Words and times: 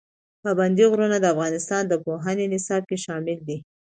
پابندی 0.43 0.85
غرونه 0.91 1.17
د 1.19 1.25
افغانستان 1.33 1.83
د 1.87 1.93
پوهنې 2.05 2.45
نصاب 2.53 2.83
کې 2.89 2.97
شامل 3.05 3.39
دي. 3.47 3.57